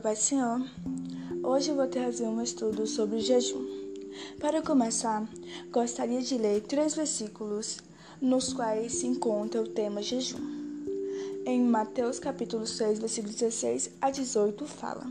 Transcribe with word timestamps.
Pai 0.00 0.14
Senhor? 0.14 0.64
Hoje 1.42 1.70
eu 1.70 1.74
vou 1.74 1.88
trazer 1.88 2.28
um 2.28 2.40
estudo 2.40 2.86
sobre 2.86 3.18
jejum. 3.18 3.66
Para 4.38 4.62
começar, 4.62 5.28
gostaria 5.72 6.22
de 6.22 6.38
ler 6.38 6.60
três 6.60 6.94
versículos 6.94 7.80
nos 8.22 8.52
quais 8.52 8.94
se 8.94 9.08
encontra 9.08 9.60
o 9.60 9.66
tema 9.66 10.02
jejum. 10.02 10.38
Em 11.44 11.60
Mateus 11.62 12.20
capítulo 12.20 12.64
6, 12.64 13.00
versículo 13.00 13.32
16 13.32 13.90
a 14.00 14.08
18 14.12 14.64
fala: 14.66 15.10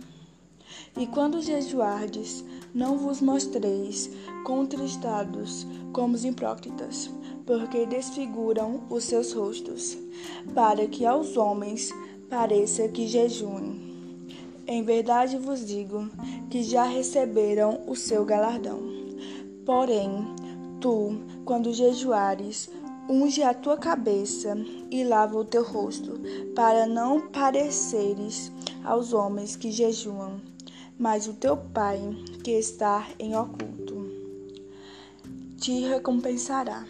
E 0.97 1.05
quando 1.05 1.41
jejuardes, 1.41 2.41
não 2.73 2.97
vos 2.97 3.19
mostreis 3.19 4.09
contristados 4.45 5.67
como 5.91 6.15
os 6.15 6.23
hipócritas, 6.23 7.11
porque 7.45 7.85
desfiguram 7.85 8.87
os 8.89 9.03
seus 9.03 9.33
rostos, 9.33 9.97
para 10.55 10.87
que 10.87 11.05
aos 11.05 11.35
homens 11.35 11.91
pareça 12.29 12.87
que 12.87 13.05
jejuem. 13.05 13.88
Em 14.71 14.83
verdade 14.83 15.35
vos 15.35 15.65
digo 15.65 16.11
que 16.47 16.61
já 16.61 16.83
receberam 16.83 17.81
o 17.87 17.95
seu 17.95 18.23
galardão. 18.23 18.79
Porém, 19.65 20.11
tu, 20.79 21.23
quando 21.43 21.73
jejuares, 21.73 22.69
unge 23.09 23.41
a 23.41 23.51
tua 23.51 23.77
cabeça 23.77 24.55
e 24.91 25.03
lava 25.03 25.39
o 25.39 25.43
teu 25.43 25.63
rosto, 25.63 26.19
para 26.53 26.85
não 26.85 27.29
pareceres 27.29 28.51
aos 28.83 29.11
homens 29.11 29.55
que 29.55 29.71
jejuam, 29.71 30.39
mas 30.99 31.25
o 31.25 31.33
teu 31.33 31.57
Pai, 31.57 31.99
que 32.43 32.51
está 32.51 33.07
em 33.17 33.35
oculto, 33.35 34.07
te 35.57 35.79
recompensará. 35.79 36.85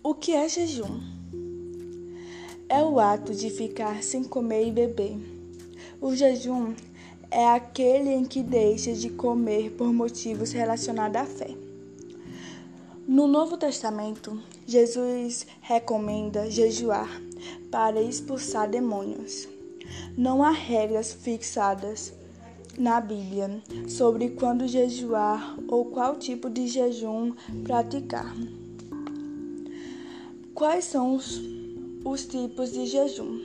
O 0.00 0.14
que 0.14 0.30
é 0.30 0.48
jejum? 0.48 1.00
É 2.68 2.84
o 2.84 3.00
ato 3.00 3.34
de 3.34 3.50
ficar 3.50 4.00
sem 4.04 4.22
comer 4.22 4.68
e 4.68 4.70
beber. 4.70 5.35
O 6.00 6.14
jejum 6.14 6.74
é 7.30 7.46
aquele 7.48 8.10
em 8.10 8.24
que 8.24 8.42
deixa 8.42 8.92
de 8.92 9.10
comer 9.10 9.72
por 9.72 9.92
motivos 9.92 10.52
relacionados 10.52 11.20
à 11.20 11.24
fé. 11.24 11.56
No 13.08 13.26
Novo 13.26 13.56
Testamento, 13.56 14.38
Jesus 14.66 15.46
recomenda 15.62 16.50
jejuar 16.50 17.08
para 17.70 18.02
expulsar 18.02 18.68
demônios. 18.68 19.48
Não 20.18 20.42
há 20.42 20.50
regras 20.50 21.12
fixadas 21.12 22.12
na 22.78 23.00
Bíblia 23.00 23.62
sobre 23.88 24.30
quando 24.30 24.68
jejuar 24.68 25.56
ou 25.68 25.86
qual 25.86 26.16
tipo 26.16 26.50
de 26.50 26.66
jejum 26.66 27.32
praticar. 27.64 28.36
Quais 30.52 30.84
são 30.84 31.14
os, 31.14 31.40
os 32.04 32.26
tipos 32.26 32.72
de 32.72 32.86
jejum? 32.86 33.40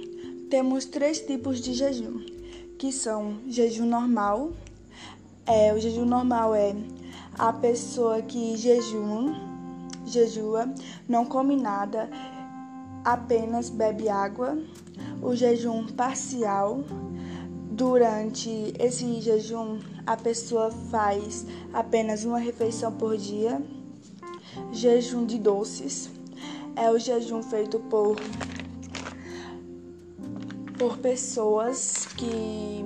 Temos 0.50 0.86
três 0.86 1.20
tipos 1.22 1.62
de 1.62 1.74
jejum, 1.74 2.26
que 2.82 2.92
são 2.92 3.38
jejum 3.48 3.86
normal. 3.86 4.54
É, 5.46 5.72
o 5.72 5.80
jejum 5.80 6.04
normal 6.04 6.56
é 6.56 6.76
a 7.38 7.54
pessoa 7.54 8.24
que 8.24 8.58
jejum, 8.58 9.36
jejua, 10.04 10.68
não 11.08 11.24
come 11.24 11.56
nada, 11.56 12.10
apenas 13.06 13.70
bebe 13.70 14.10
água. 14.10 14.58
O 15.22 15.36
jejum 15.36 15.86
parcial, 15.90 16.84
durante 17.70 18.74
esse 18.80 19.22
jejum, 19.22 19.78
a 20.04 20.18
pessoa 20.18 20.72
faz 20.72 21.46
apenas 21.72 22.26
uma 22.26 22.40
refeição 22.40 22.92
por 22.92 23.16
dia. 23.16 23.62
Jejum 24.72 25.24
de 25.24 25.38
doces 25.38 26.10
é 26.76 26.90
o 26.90 26.98
jejum 26.98 27.44
feito 27.44 27.78
por 27.78 28.16
por 30.82 30.98
pessoas 30.98 32.08
que 32.18 32.84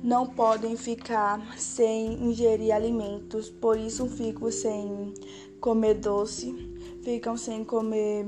não 0.00 0.28
podem 0.28 0.76
ficar 0.76 1.58
sem 1.58 2.22
ingerir 2.22 2.72
alimentos, 2.72 3.50
por 3.50 3.76
isso 3.76 4.06
ficam 4.06 4.48
sem 4.52 5.12
comer 5.58 5.94
doce, 5.94 6.54
ficam 7.02 7.36
sem 7.36 7.64
comer 7.64 8.24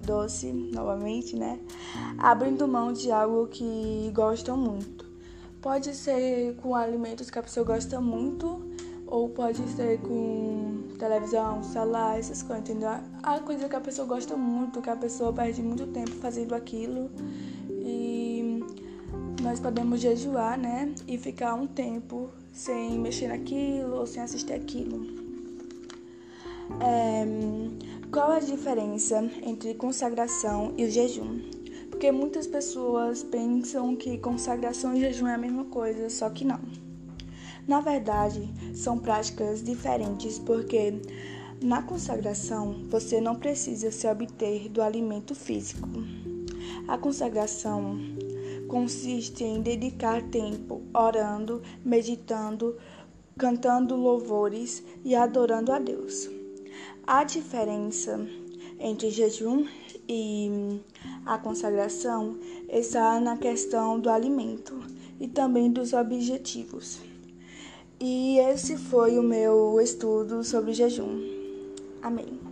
doce 0.00 0.50
novamente, 0.50 1.36
né? 1.36 1.60
Abrindo 2.16 2.66
mão 2.66 2.94
de 2.94 3.12
algo 3.12 3.46
que 3.48 4.10
gostam 4.14 4.56
muito. 4.56 5.04
Pode 5.60 5.94
ser 5.94 6.56
com 6.62 6.74
alimentos 6.74 7.28
que 7.28 7.38
a 7.38 7.42
pessoa 7.42 7.66
gosta 7.66 8.00
muito 8.00 8.74
ou 9.10 9.28
pode 9.28 9.66
ser 9.70 9.98
com 10.00 10.82
televisão, 10.98 11.62
celular, 11.62 12.18
essas 12.18 12.42
coisas, 12.42 12.68
entendeu? 12.68 12.90
A 13.22 13.40
coisa 13.40 13.68
que 13.68 13.76
a 13.76 13.80
pessoa 13.80 14.06
gosta 14.06 14.36
muito, 14.36 14.82
que 14.82 14.90
a 14.90 14.96
pessoa 14.96 15.32
perde 15.32 15.62
muito 15.62 15.86
tempo 15.86 16.10
fazendo 16.12 16.54
aquilo. 16.54 17.10
E 17.70 18.62
nós 19.42 19.60
podemos 19.60 20.00
jejuar, 20.00 20.58
né? 20.58 20.92
E 21.06 21.16
ficar 21.16 21.54
um 21.54 21.66
tempo 21.66 22.28
sem 22.52 22.98
mexer 22.98 23.28
naquilo 23.28 23.96
ou 23.96 24.06
sem 24.06 24.22
assistir 24.22 24.52
aquilo. 24.52 25.06
É, 26.80 27.24
qual 28.12 28.32
a 28.32 28.40
diferença 28.40 29.24
entre 29.42 29.74
consagração 29.74 30.74
e 30.76 30.84
o 30.84 30.90
jejum? 30.90 31.40
Porque 31.90 32.12
muitas 32.12 32.46
pessoas 32.46 33.22
pensam 33.22 33.96
que 33.96 34.18
consagração 34.18 34.94
e 34.94 35.00
jejum 35.00 35.26
é 35.26 35.34
a 35.34 35.38
mesma 35.38 35.64
coisa, 35.64 36.10
só 36.10 36.28
que 36.28 36.44
não. 36.44 36.87
Na 37.68 37.80
verdade, 37.80 38.48
são 38.74 38.98
práticas 38.98 39.62
diferentes 39.62 40.38
porque 40.38 40.94
na 41.60 41.82
consagração 41.82 42.86
você 42.88 43.20
não 43.20 43.36
precisa 43.36 43.90
se 43.90 44.08
obter 44.08 44.70
do 44.70 44.80
alimento 44.80 45.34
físico. 45.34 45.86
A 46.88 46.96
consagração 46.96 47.98
consiste 48.68 49.44
em 49.44 49.60
dedicar 49.60 50.22
tempo 50.30 50.80
orando, 50.94 51.60
meditando, 51.84 52.74
cantando 53.36 53.94
louvores 53.96 54.82
e 55.04 55.14
adorando 55.14 55.70
a 55.70 55.78
Deus. 55.78 56.26
A 57.06 57.22
diferença 57.22 58.18
entre 58.80 59.10
jejum 59.10 59.66
e 60.08 60.80
a 61.26 61.36
consagração 61.36 62.38
está 62.66 63.20
na 63.20 63.36
questão 63.36 64.00
do 64.00 64.08
alimento 64.08 64.80
e 65.20 65.28
também 65.28 65.70
dos 65.70 65.92
objetivos. 65.92 67.07
E 68.00 68.38
esse 68.38 68.76
foi 68.76 69.18
o 69.18 69.22
meu 69.22 69.80
estudo 69.80 70.44
sobre 70.44 70.72
jejum. 70.72 71.20
Amém. 72.00 72.47